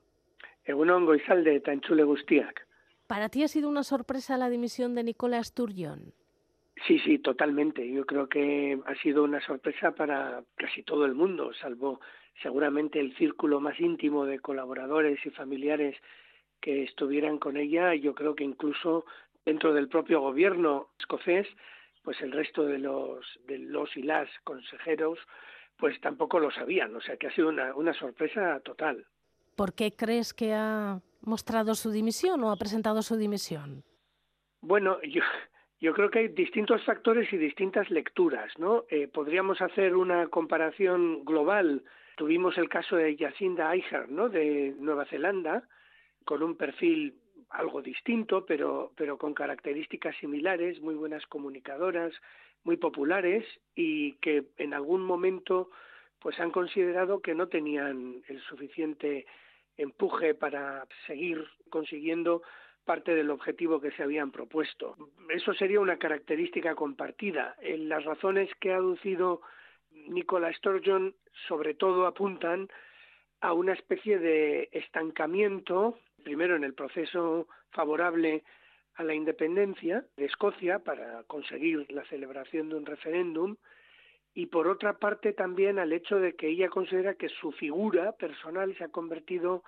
[0.68, 2.66] Egunon goizalde eta entzule guztiak.
[3.06, 6.12] ¿Para ti ha sido una sorpresa la dimisión de Nicola Sturgeon?
[6.86, 7.90] Sí, sí, totalmente.
[7.90, 12.00] Yo creo que ha sido una sorpresa para casi todo el mundo, salvo
[12.42, 15.96] seguramente el círculo más íntimo de colaboradores y familiares
[16.60, 17.94] que estuvieran con ella.
[17.94, 19.06] Yo creo que incluso
[19.46, 21.48] dentro del propio gobierno escocés,
[22.02, 25.18] pues el resto de los, de los y las consejeros,
[25.78, 26.94] pues tampoco lo sabían.
[26.94, 29.06] O sea que ha sido una, una sorpresa total.
[29.58, 33.82] ¿Por qué crees que ha mostrado su dimisión o ha presentado su dimisión?
[34.60, 35.22] Bueno, yo,
[35.80, 38.84] yo creo que hay distintos factores y distintas lecturas, ¿no?
[38.88, 41.82] Eh, podríamos hacer una comparación global.
[42.16, 44.28] Tuvimos el caso de Jacinda Eicher, ¿no?
[44.28, 45.64] De Nueva Zelanda,
[46.24, 47.18] con un perfil
[47.50, 52.12] algo distinto, pero, pero con características similares, muy buenas comunicadoras,
[52.62, 53.44] muy populares
[53.74, 55.68] y que en algún momento
[56.20, 59.26] pues han considerado que no tenían el suficiente
[59.78, 62.42] empuje para seguir consiguiendo
[62.84, 64.96] parte del objetivo que se habían propuesto.
[65.28, 67.56] Eso sería una característica compartida.
[67.62, 69.42] Las razones que ha aducido
[69.90, 71.14] Nicola Sturgeon
[71.46, 72.68] sobre todo apuntan
[73.40, 78.42] a una especie de estancamiento, primero en el proceso favorable
[78.94, 83.56] a la independencia de Escocia para conseguir la celebración de un referéndum
[84.38, 88.72] y por otra parte también al hecho de que ella considera que su figura personal
[88.78, 89.64] se ha convertido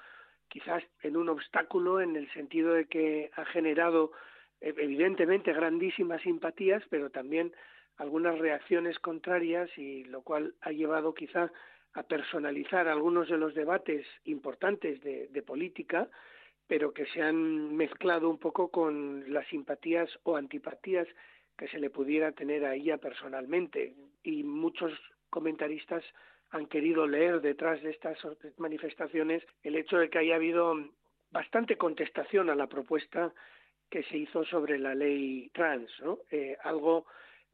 [0.46, 4.12] quizás en un obstáculo en el sentido de que ha generado
[4.60, 7.52] eh, evidentemente grandísimas simpatías, pero también
[7.96, 11.50] algunas reacciones contrarias y lo cual ha llevado quizá
[11.94, 16.08] a personalizar algunos de los debates importantes de, de política,
[16.68, 21.08] pero que se han mezclado un poco con las simpatías o antipatías
[21.60, 23.94] que se le pudiera tener a ella personalmente.
[24.22, 24.94] Y muchos
[25.28, 26.02] comentaristas
[26.52, 28.16] han querido leer detrás de estas
[28.56, 30.74] manifestaciones el hecho de que haya habido
[31.30, 33.34] bastante contestación a la propuesta
[33.90, 35.90] que se hizo sobre la ley trans.
[36.30, 37.04] Eh, algo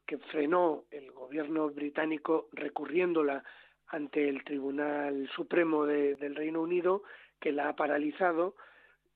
[0.05, 3.43] que frenó el gobierno británico recurriéndola
[3.87, 7.03] ante el Tribunal Supremo del Reino Unido,
[7.41, 8.55] que la ha paralizado,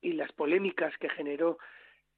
[0.02, 1.60] y las polémicas que generó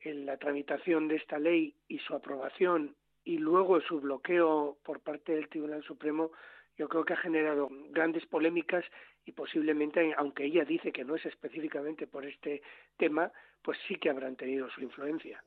[0.04, 5.34] en la tramitación de esta ley y su aprobación y luego su bloqueo por parte
[5.34, 6.32] del Tribunal Supremo
[6.78, 8.84] yo creo que ha generado grandes polémicas
[9.26, 12.62] y posiblemente, aunque ella dice que no es específicamente por este
[12.98, 13.32] tema,
[13.62, 15.44] pues sí que habrán tenido su influencia.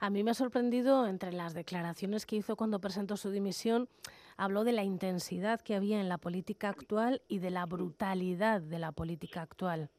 [0.00, 3.88] A mí me ha sorprendido entre las declaraciones que hizo cuando presentó su dimisión,
[4.36, 8.78] habló de la intensidad que había en la política actual y de la brutalidad de
[8.78, 9.90] la política actual.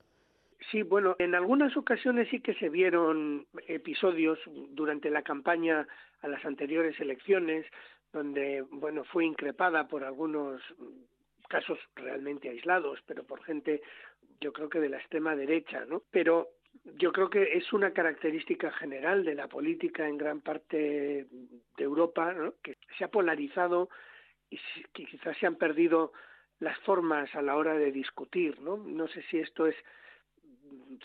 [0.72, 4.40] Sí, bueno, en algunas ocasiones sí que se vieron episodios
[4.72, 5.88] durante la campaña
[6.22, 7.66] a las anteriores elecciones
[8.12, 10.62] donde bueno fue increpada por algunos
[11.48, 13.82] casos realmente aislados, pero por gente
[14.42, 16.04] yo creo que de la extrema derecha, ¿no?
[16.12, 16.50] Pero
[16.98, 21.26] yo creo que es una característica general de la política en gran parte
[21.78, 22.54] de Europa, ¿no?
[22.64, 23.90] que se ha polarizado
[24.50, 24.60] y
[24.94, 26.12] que quizás se han perdido
[26.60, 28.78] las formas a la hora de discutir, ¿no?
[28.78, 29.76] No sé si esto es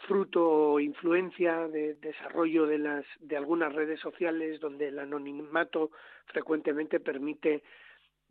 [0.06, 5.90] fruto o influencia de desarrollo de las de algunas redes sociales donde el anonimato
[6.26, 7.62] frecuentemente permite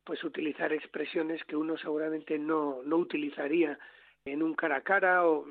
[0.04, 3.78] pues utilizar expresiones que uno seguramente no no utilizaría
[4.26, 5.46] en un cara a cara o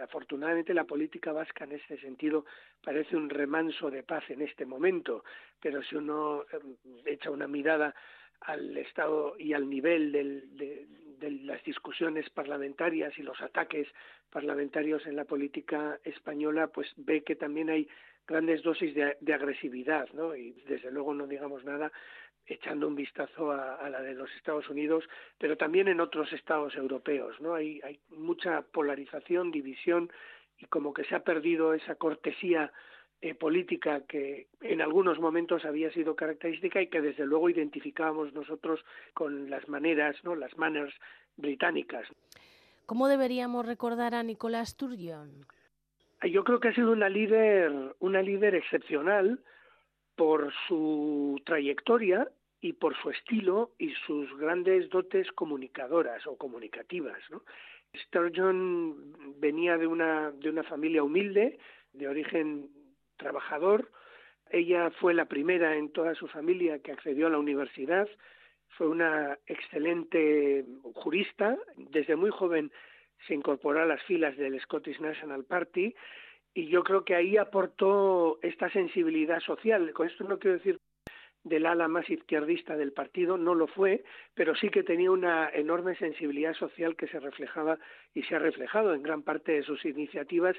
[0.00, 2.44] afortunadamente la política vasca en este sentido
[2.82, 5.24] parece un remanso de paz en este momento.
[5.60, 7.94] Pero si uno em, echa una mirada
[8.40, 10.86] al estado y al nivel del, de,
[11.42, 13.88] las discusiones parlamentarias y los ataques
[14.30, 17.88] parlamentarios en la política española, pues ve que también hay
[18.26, 20.36] grandes dosis de, de agresividad, ¿no?
[20.36, 21.90] Y desde luego no digamos nada
[22.46, 25.04] echando un vistazo a, a, la de los Estados Unidos,
[25.38, 27.54] pero también en otros estados europeos, ¿no?
[27.54, 30.10] Hay, hay mucha polarización, división
[30.58, 32.72] y como que se ha perdido esa cortesía
[33.20, 38.84] eh, política que en algunos momentos había sido característica y que desde luego identificábamos nosotros
[39.12, 40.36] con las maneras, ¿no?
[40.36, 40.94] las manners
[41.36, 42.06] británicas.
[42.86, 45.46] ¿Cómo deberíamos recordar a Nicolás Sturgeon?
[46.22, 49.40] Yo creo que ha sido una líder, una líder excepcional
[50.16, 52.28] por su trayectoria
[52.60, 57.18] y por su estilo y sus grandes dotes comunicadoras o comunicativas.
[57.30, 57.42] ¿no?
[57.94, 61.58] Sturgeon venía de una, de una familia humilde,
[61.92, 62.70] de origen
[63.18, 63.90] trabajador.
[64.50, 68.08] Ella fue la primera en toda su familia que accedió a la universidad.
[68.70, 70.64] Fue una excelente
[70.94, 71.58] jurista.
[71.76, 72.72] Desde muy joven
[73.26, 75.94] se incorporó a las filas del Scottish National Party
[76.54, 79.92] y yo creo que ahí aportó esta sensibilidad social.
[79.92, 80.80] Con esto no quiero decir
[81.44, 84.04] del ala más izquierdista del partido, no lo fue,
[84.34, 87.78] pero sí que tenía una enorme sensibilidad social que se reflejaba
[88.14, 90.56] y se ha reflejado en gran parte de sus iniciativas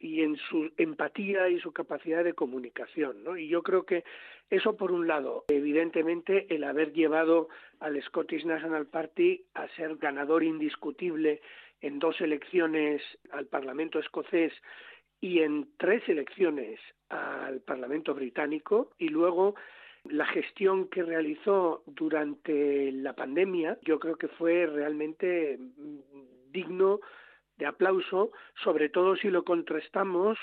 [0.00, 3.22] y en su empatía y su capacidad de comunicación.
[3.22, 3.36] ¿no?
[3.36, 4.02] Y yo creo que
[4.48, 7.48] eso, por un lado, evidentemente el haber llevado
[7.78, 11.42] al Scottish National Party a ser ganador indiscutible
[11.82, 14.52] en dos elecciones al Parlamento escocés
[15.20, 16.80] y en tres elecciones
[17.10, 19.54] al Parlamento británico y luego
[20.04, 25.58] la gestión que realizó durante la pandemia yo creo que fue realmente
[26.50, 27.00] digno
[27.60, 28.32] de aplauso,
[28.64, 30.36] sobre todo si lo contrastamos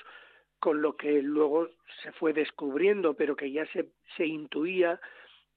[0.60, 1.68] con lo que luego
[2.02, 5.00] se fue descubriendo, pero que ya se, se intuía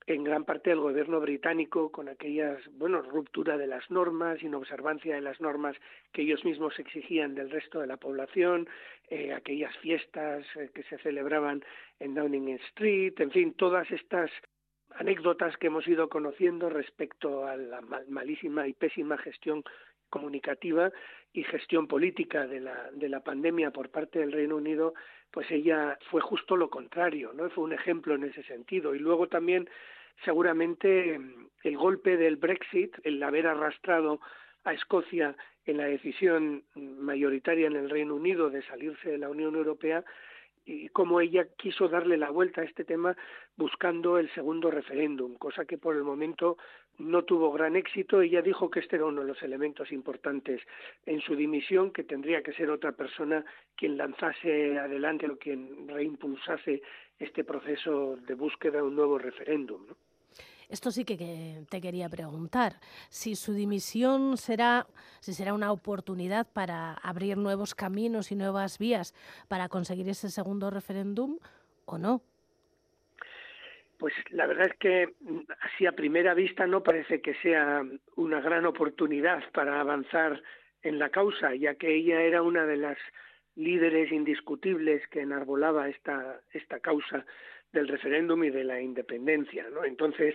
[0.06, 5.20] en gran parte del gobierno británico con aquellas, bueno, ruptura de las normas, inobservancia de
[5.20, 5.76] las normas
[6.12, 8.68] que ellos mismos exigían del resto de la población,
[9.08, 11.62] eh, aquellas fiestas eh, que se celebraban
[12.00, 14.30] en Downing Street, en fin, todas estas
[14.96, 19.62] anécdotas que hemos ido conociendo respecto a la malísima y pésima gestión
[20.10, 20.92] comunicativa
[21.32, 24.94] y gestión política de la, de la pandemia por parte del Reino Unido,
[25.30, 27.48] pues ella fue justo lo contrario, ¿no?
[27.50, 28.94] Fue un ejemplo en ese sentido.
[28.94, 29.68] Y luego también,
[30.24, 31.20] seguramente,
[31.62, 34.20] el golpe del Brexit, el haber arrastrado
[34.64, 39.54] a Escocia en la decisión mayoritaria en el Reino Unido de salirse de la Unión
[39.54, 40.04] Europea,
[40.66, 43.16] y cómo ella quiso darle la vuelta a este tema
[43.56, 46.58] buscando el segundo referéndum, cosa que por el momento
[47.00, 48.20] no tuvo gran éxito.
[48.20, 50.60] Ella dijo que este era uno de los elementos importantes
[51.06, 53.44] en su dimisión, que tendría que ser otra persona
[53.74, 56.82] quien lanzase adelante o quien reimpulsase
[57.18, 59.86] este proceso de búsqueda de un nuevo referéndum.
[59.86, 59.96] ¿no?
[60.70, 62.78] Esto sí que, te quería preguntar,
[63.08, 64.86] si su dimisión será,
[65.18, 69.12] si será una oportunidad para abrir nuevos caminos y nuevas vías
[69.48, 71.38] para conseguir ese segundo referéndum
[71.86, 72.22] o no.
[74.00, 75.12] Pues la verdad es que
[75.60, 77.84] así a primera vista no parece que sea
[78.16, 80.42] una gran oportunidad para avanzar
[80.80, 82.96] en la causa, ya que ella era una de las
[83.56, 87.26] líderes indiscutibles que enarbolaba esta, esta causa
[87.72, 89.84] del referéndum y de la independencia, ¿no?
[89.84, 90.34] Entonces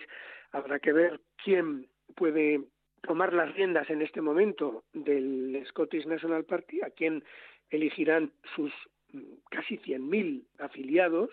[0.51, 2.61] habrá que ver quién puede
[3.01, 7.23] tomar las riendas en este momento del Scottish National Party, a quién
[7.71, 8.71] elegirán sus
[9.11, 11.31] mm, casi 100.000 afiliados,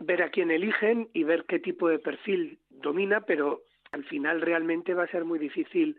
[0.00, 4.94] ver a quién eligen y ver qué tipo de perfil domina, pero al final realmente
[4.94, 5.96] va a ser muy difícil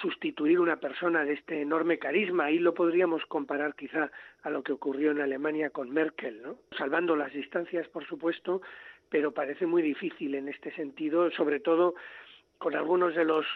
[0.00, 2.44] sustituir una persona de este enorme carisma.
[2.44, 4.10] Ahí lo podríamos comparar quizá
[4.42, 6.58] a lo que ocurrió en Alemania con Merkel, ¿no?
[6.76, 8.62] Salvando las distancias, por supuesto,
[9.08, 11.94] pero parece muy difícil en este sentido, sobre todo
[12.58, 13.46] con algunos de los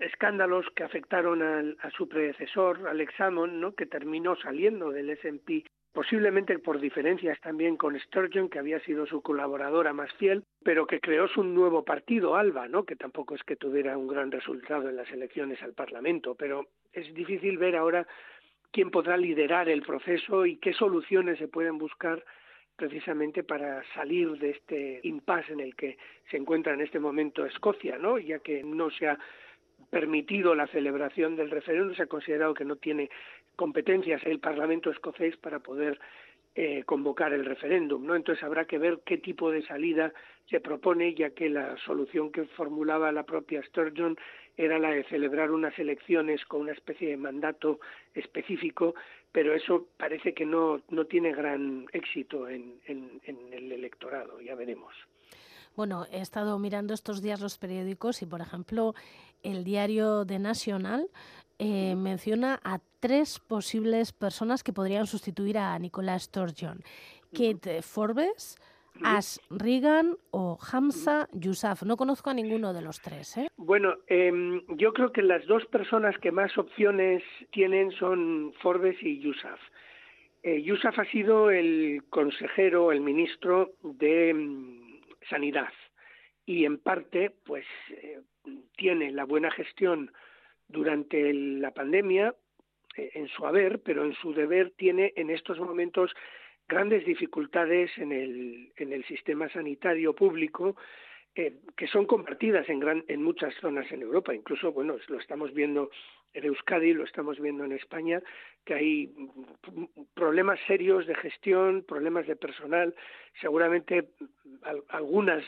[0.00, 3.74] escándalos que afectaron a, su predecesor, Alex Salmond, ¿no?
[3.74, 9.20] que terminó saliendo del S&P posiblemente por diferencias también con Sturgeon, que había sido su
[9.20, 12.84] colaboradora más fiel, pero que creó su nuevo partido, ALBA, ¿no?
[12.84, 17.12] que tampoco es que tuviera un gran resultado en las elecciones al Parlamento, pero es
[17.14, 18.06] difícil ver ahora
[18.70, 22.24] quién podrá liderar el proceso y qué soluciones se pueden buscar
[22.74, 25.98] precisamente para salir de este impasse en el que
[26.30, 28.18] se encuentra en este momento Escocia, ¿no?
[28.18, 29.18] ya que no se ha
[29.90, 33.10] permitido la celebración del referéndum, se ha considerado que no tiene
[33.56, 35.98] competencias el Parlamento escocés para poder
[36.54, 38.14] eh, convocar el referéndum, ¿no?
[38.14, 40.12] Entonces habrá que ver qué tipo de salida
[40.50, 44.18] se propone, ya que la solución que formulaba la propia Sturgeon
[44.56, 47.80] era la de celebrar unas elecciones con una especie de mandato
[48.12, 48.94] específico,
[49.32, 54.54] pero eso parece que no, no tiene gran éxito en, en, en el electorado, ya
[54.54, 54.92] veremos.
[55.74, 58.94] Bueno, he estado mirando estos días los periódicos y, por ejemplo,
[59.42, 61.08] el diario The National
[61.58, 66.78] eh, menciona a tres posibles personas que podrían sustituir a Nicolás Sturgeon.
[67.36, 68.56] Kate Forbes,
[69.02, 71.82] Ash Regan o Hamza Yousaf.
[71.82, 73.36] No conozco a ninguno de los tres.
[73.38, 73.48] ¿eh?
[73.56, 79.18] Bueno, em, yo creo que las dos personas que más opciones tienen son Forbes y
[79.18, 79.60] Yousaf.
[80.44, 85.72] Eh, Yousaf ha sido el consejero, el ministro de mm, Sanidad
[86.46, 88.20] y en parte pues eh,
[88.76, 90.12] tiene la buena gestión
[90.68, 92.34] durante la pandemia
[92.96, 96.12] en su haber, pero en su deber tiene en estos momentos
[96.68, 100.76] grandes dificultades en el, en el sistema sanitario público
[101.34, 104.34] eh, que son compartidas en, gran, en muchas zonas en Europa.
[104.34, 105.90] Incluso, bueno, lo estamos viendo
[106.34, 108.22] en Euskadi, lo estamos viendo en España,
[108.66, 109.14] que hay
[110.12, 112.94] problemas serios de gestión, problemas de personal.
[113.40, 114.08] Seguramente
[114.88, 115.42] algunas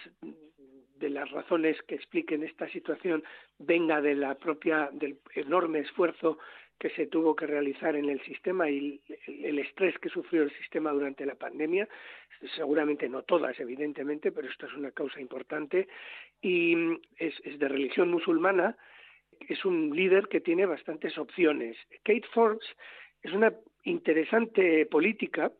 [0.97, 3.23] de las razones que expliquen esta situación
[3.59, 6.39] venga de la propia del enorme esfuerzo
[6.79, 10.93] que se tuvo que realizar en el sistema y el estrés que sufrió el sistema
[10.93, 11.89] durante la pandemia,
[12.57, 15.89] seguramente no todas, evidentemente, pero esto es una causa importante,
[16.43, 16.75] y
[17.17, 18.77] es, es de religión musulmana,
[19.49, 21.77] es un líder que tiene bastantes opciones.
[22.03, 22.67] Kate Forbes
[23.23, 23.53] es una
[23.85, 25.51] interesante política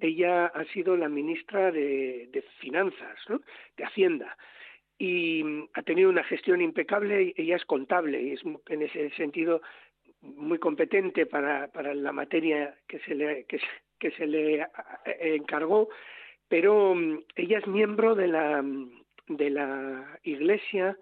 [0.00, 3.18] ella ha sido la ministra de, Finanzas,
[3.76, 4.36] de Hacienda,
[4.98, 5.42] y
[5.74, 7.34] ha tenido una gestión impecable.
[7.36, 9.62] Ella es contable y es, en ese sentido
[10.22, 13.60] muy competente para, para la materia que se le, que,
[13.98, 14.66] que se le
[15.20, 15.88] encargó,
[16.48, 18.64] pero mm, ella es miembro de la,
[19.28, 20.96] de la Iglesia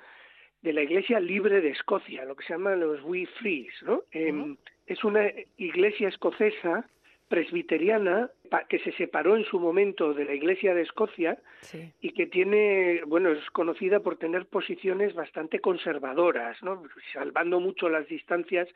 [0.62, 4.02] de la Iglesia Libre de Escocia, lo que se llama los We Frees, ¿no?
[4.10, 4.56] Em,
[4.86, 6.88] es una iglesia escocesa
[7.28, 8.30] presbiteriana
[8.68, 11.38] que se separó en su momento de la Iglesia de Escocia
[12.00, 16.82] y que tiene, bueno, es conocida por tener posiciones bastante conservadoras, ¿no?
[17.12, 18.72] Salvando mucho las distancias, eh,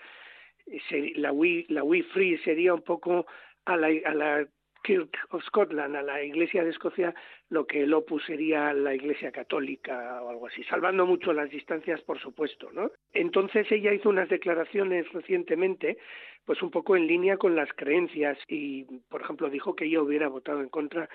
[1.16, 3.26] la We, la We Free sería un poco
[3.64, 4.46] a la, a la
[4.82, 7.14] Kirk of Scotland, a la Iglesia de Escocia,
[7.50, 12.00] lo que el Opus sería la Iglesia Católica o algo así, salvando mucho las distancias,
[12.02, 12.90] por supuesto, ¿no?
[13.12, 15.98] Entonces ella hizo unas declaraciones recientemente,
[16.44, 20.28] pues un poco en línea con las creencias y, por ejemplo, dijo que ella hubiera
[20.28, 21.08] votado en contra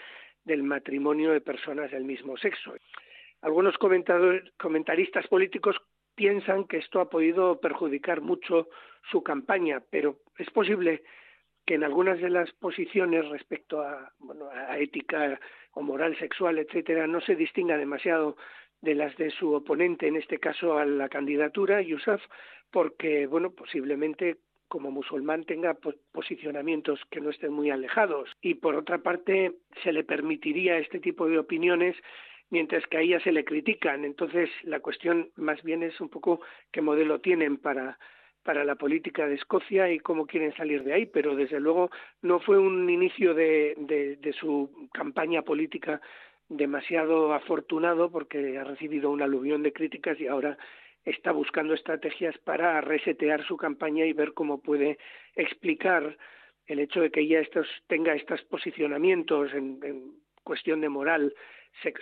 [0.45, 2.73] del matrimonio de personas del mismo sexo.
[3.41, 5.75] Algunos comentaristas políticos
[6.15, 8.69] piensan que esto ha podido perjudicar mucho
[9.11, 11.03] su campaña, pero es posible
[11.65, 15.39] que en algunas de las posiciones respecto a, bueno, a ética
[15.71, 18.37] o moral sexual, etcétera, no se distinga demasiado
[18.81, 22.21] de las de su oponente, en este caso a la candidatura, Yusuf,
[22.71, 24.37] porque, bueno, posiblemente
[24.67, 25.77] como musulmán tenga
[26.11, 28.29] posicionamientos que no estén muy alejados.
[28.41, 29.53] Y por otra parte,
[29.83, 31.95] se le permitiría este tipo de opiniones
[32.49, 34.05] mientras que a ella se le critican.
[34.05, 36.41] Entonces, la cuestión más bien es un poco
[36.71, 37.97] qué modelo tienen para
[38.47, 41.91] para la política de Escocia y cómo quieren salir de ahí, pero desde luego
[42.21, 45.99] no fue un inicio de, de, su campaña política
[46.47, 50.57] demasiado afortunado porque ha recibido un aluvión de críticas y ahora
[51.03, 54.97] está buscando estrategias para resetear su campaña y ver cómo puede
[55.35, 56.17] explicar
[56.67, 60.13] el hecho de que ella estos, tenga estos posicionamientos en, en
[60.45, 61.33] cuestión de moral,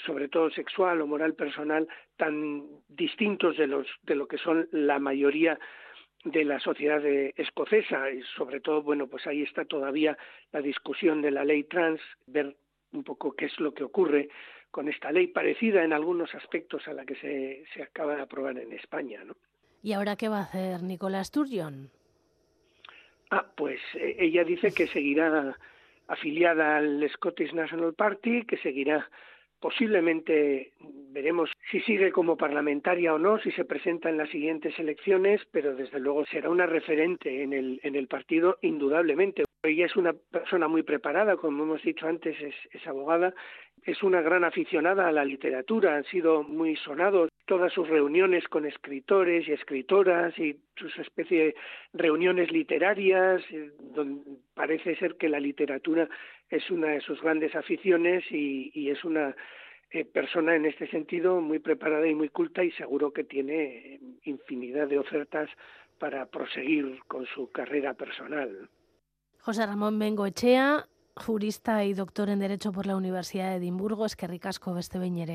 [0.06, 1.88] sobre todo sexual o moral personal,
[2.18, 5.58] tan distintos de los de lo que son la mayoría
[6.26, 10.18] de la sociedad escocesa y sobre todo, bueno, pues ahí está todavía
[10.52, 12.56] la discusión de la ley trans, ver
[12.92, 14.30] un poco qué es lo que ocurre
[14.72, 18.58] con esta ley parecida en algunos aspectos a la que se, se acaba de aprobar
[18.58, 19.36] en España, ¿no?
[19.84, 21.92] ¿Y ahora qué va a hacer Nicolás Sturgeon?
[23.30, 25.56] Ah, pues eh, ella dice que seguirá
[26.08, 29.08] afiliada al Scottish National Party, que seguirá
[29.66, 30.74] Posiblemente
[31.10, 35.76] veremos si sigue como parlamentaria o no, si se presenta en las siguientes elecciones, pero
[35.76, 39.44] desde luego será una referente en el, en el partido indudablemente.
[39.64, 43.34] Ella es una persona muy preparada, como hemos dicho antes, es, es abogada,
[43.82, 48.66] es una gran aficionada a la literatura, han sido muy sonados todas sus reuniones con
[48.66, 51.56] escritores y escritoras y sus especie de
[51.94, 54.24] reuniones literarias, eh, donde
[54.54, 56.10] parece ser que la literatura
[56.50, 59.36] es una de sus grandes aficiones y, es una
[59.92, 64.88] eh, persona en este sentido muy preparada y muy culta y seguro que tiene infinidad
[64.88, 65.50] de ofertas
[66.00, 68.70] para proseguir con su carrera personal.
[69.40, 74.28] José Ramón Bengoechea, jurista y doctor en Derecho por la Universidad de Edimburgo, es que
[74.28, 75.26] ricasco beste behin.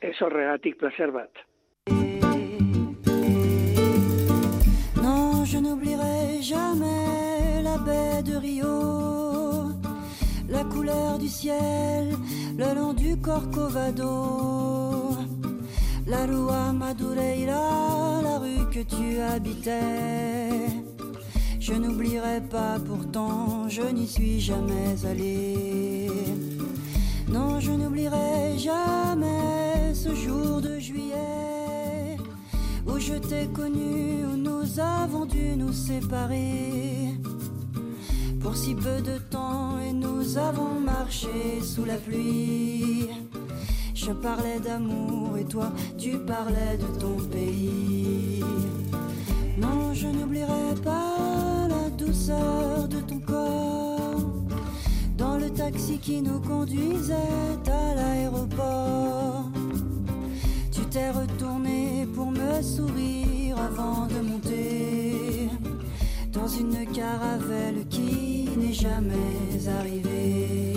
[0.00, 1.32] Eso regatik placer bat.
[5.02, 9.72] Non, je n'oublierai jamais la baie de Rio,
[10.48, 12.16] la couleur du ciel
[12.58, 15.10] le long du Corcovado,
[16.06, 20.70] la Rua Madureira, la rue que tu habitais.
[21.60, 25.68] Je n'oublierai pas pourtant, je n'y suis jamais allé.
[27.28, 29.65] Non, je n'oublierai jamais
[29.96, 32.16] ce jour de juillet
[32.86, 37.14] où je t'ai connu, où nous avons dû nous séparer
[38.40, 43.08] pour si peu de temps et nous avons marché sous la pluie.
[43.94, 48.44] Je parlais d'amour et toi, tu parlais de ton pays.
[49.58, 54.20] Non, je n'oublierai pas la douceur de ton corps
[55.16, 57.14] dans le taxi qui nous conduisait
[57.66, 59.35] à l'aéroport.
[60.96, 65.50] Retourné pour me sourire avant de monter
[66.32, 70.72] dans une caravelle qui n'est jamais arrivée.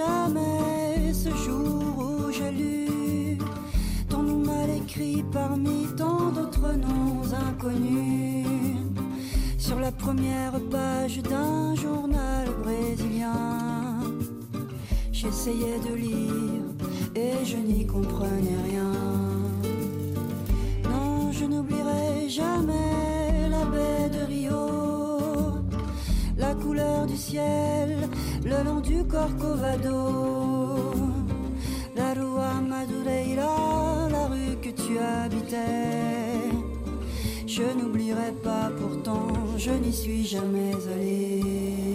[0.00, 3.38] Jamais ce jour où j'ai lu
[4.08, 8.46] ton nom mal écrit parmi tant d'autres noms inconnus
[9.58, 14.00] sur la première page d'un journal brésilien.
[15.12, 16.66] J'essayais de lire
[17.14, 18.92] et je n'y comprenais rien.
[20.92, 22.99] Non, je n'oublierai jamais
[27.06, 28.08] du ciel
[28.44, 30.92] le long du Corcovado,
[31.96, 35.56] la rue Madureira, la rue que tu habitais.
[37.46, 41.94] Je n'oublierai pas pourtant, je n'y suis jamais allé.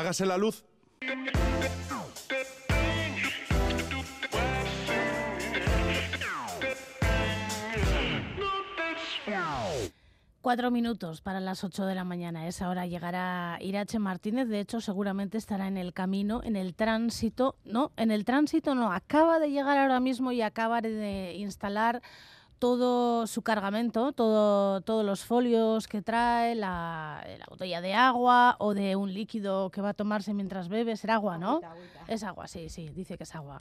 [0.00, 0.64] Hágase la luz.
[10.40, 12.40] Cuatro minutos para las ocho de la mañana.
[12.40, 14.48] A esa hora llegará Irache Martínez.
[14.48, 17.56] De hecho, seguramente estará en el camino, en el tránsito.
[17.66, 18.94] No, en el tránsito no.
[18.94, 22.00] Acaba de llegar ahora mismo y acaba de instalar
[22.60, 28.74] todo su cargamento, todo, todos los folios que trae, la, la botella de agua o
[28.74, 30.96] de un líquido que va a tomarse mientras bebe.
[30.96, 31.60] Será agua, ¿no?
[32.06, 33.60] Es agua, sí, sí, dice que es agua.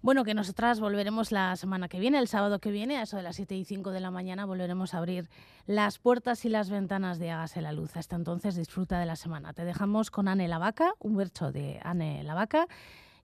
[0.00, 3.22] Bueno, que nosotras volveremos la semana que viene, el sábado que viene, a eso de
[3.22, 5.28] las 7 y 5 de la mañana, volveremos a abrir
[5.66, 7.96] las puertas y las ventanas de Hágase la Luz.
[7.96, 9.52] Hasta entonces, disfruta de la semana.
[9.52, 12.68] Te dejamos con Anne la Vaca, un verso de Anne la Vaca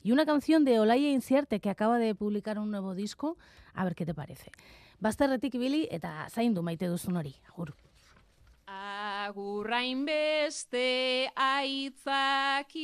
[0.03, 3.36] y una canción de Olaya Incierte que acaba de publicar un nuevo disco.
[3.74, 4.51] A ver qué te parece.
[5.01, 7.32] Bazterretik ibili eta zaindu maite duzun hori.
[7.48, 7.72] Agur.
[8.70, 12.82] Agurrain beste aitzakik,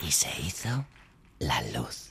[0.00, 0.84] Y se hizo
[1.38, 2.01] la luz.